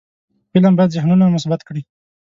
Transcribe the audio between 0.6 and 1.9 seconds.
باید ذهنونه مثبت کړي